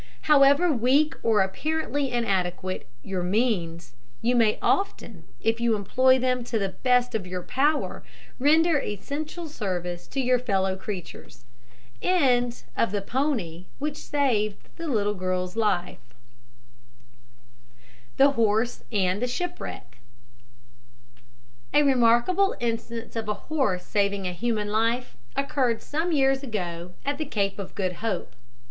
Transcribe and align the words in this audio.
However 0.21 0.73
weak 0.73 1.13
or 1.21 1.41
apparently 1.41 2.09
inadequate 2.11 2.87
your 3.03 3.21
means, 3.21 3.93
you 4.23 4.35
may 4.35 4.57
often, 4.59 5.25
if 5.41 5.59
you 5.59 5.75
employ 5.75 6.17
them 6.17 6.43
to 6.45 6.57
the 6.57 6.69
best 6.69 7.13
of 7.13 7.27
your 7.27 7.43
power, 7.43 8.01
render 8.39 8.79
essential 8.81 9.47
service 9.47 10.07
to 10.07 10.19
your 10.19 10.39
fellow 10.39 10.75
creatures. 10.75 11.45
THE 12.01 12.07
HORSE 12.07 12.63
AND 18.91 19.21
THE 19.21 19.27
SHIPWRECK. 19.27 19.97
A 21.75 21.83
remarkable 21.83 22.55
instance 22.59 23.15
of 23.15 23.27
a 23.29 23.33
horse 23.35 23.83
saving 23.85 24.23
human 24.25 24.69
life 24.69 25.15
occurred 25.35 25.83
some 25.83 26.11
years 26.11 26.41
ago 26.41 26.93
at 27.05 27.19
the 27.19 27.25
Cape 27.25 27.59
of 27.59 27.75
Good 27.75 27.93
Hope. 28.01 28.33